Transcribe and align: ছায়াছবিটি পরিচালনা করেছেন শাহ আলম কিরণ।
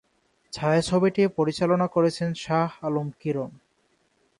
ছায়াছবিটি 0.53 1.21
পরিচালনা 1.37 1.87
করেছেন 1.87 2.29
শাহ 2.43 2.69
আলম 2.87 3.07
কিরণ। 3.21 3.51